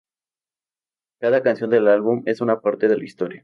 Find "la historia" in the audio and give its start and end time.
2.97-3.39